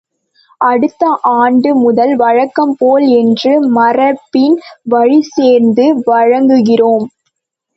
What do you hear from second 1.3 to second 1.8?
ஆண்டு